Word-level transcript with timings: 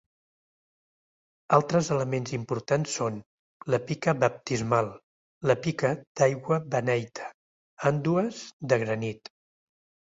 Altres 1.57 1.89
elements 1.95 2.33
importants 2.37 2.95
són: 3.01 3.21
la 3.75 3.81
pica 3.91 4.17
baptismal, 4.25 4.91
la 5.53 5.59
pica 5.69 5.95
d'aigua 6.03 6.61
beneita, 6.77 7.33
ambdues 7.93 8.45
de 8.73 8.83
granit. 8.89 9.37